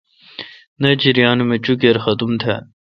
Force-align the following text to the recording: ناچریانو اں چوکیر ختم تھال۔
ناچریانو 0.81 1.43
اں 1.53 1.59
چوکیر 1.65 1.95
ختم 2.03 2.31
تھال۔ 2.41 2.63